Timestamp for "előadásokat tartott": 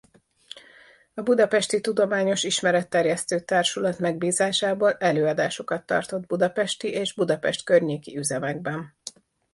4.91-6.25